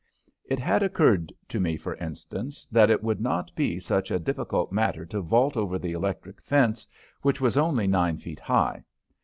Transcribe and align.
It 0.45 0.57
had 0.57 0.81
occurred 0.81 1.31
to 1.49 1.59
me, 1.59 1.77
for 1.77 1.93
instance, 1.97 2.65
that 2.71 2.89
it 2.89 3.03
would 3.03 3.21
not 3.21 3.55
be 3.55 3.79
such 3.79 4.09
a 4.09 4.17
difficult 4.17 4.71
matter 4.71 5.05
to 5.05 5.21
vault 5.21 5.55
over 5.55 5.77
the 5.77 5.91
electric 5.93 6.41
fence, 6.41 6.87
which 7.21 7.39
was 7.39 7.55
only 7.55 7.85
nine 7.85 8.17
feet 8.17 8.39
high. 8.39 8.83